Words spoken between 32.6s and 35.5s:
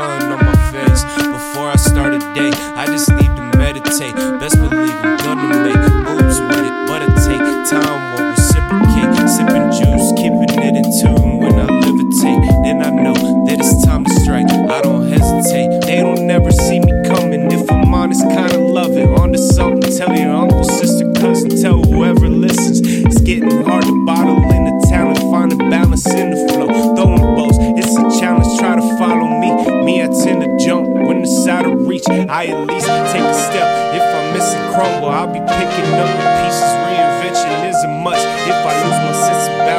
least take a step. If I'm missing crumble, I'll be